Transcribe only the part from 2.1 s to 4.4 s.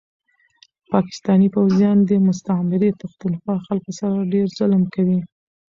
مستعمري پښتونخوا خلکو سره